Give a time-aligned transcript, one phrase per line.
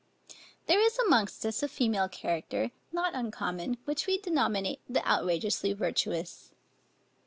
[0.65, 6.51] There is amongst us a female character, not uncommon, which we denominate the outrageously virtuous.